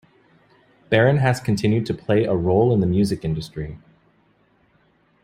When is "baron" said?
0.89-1.17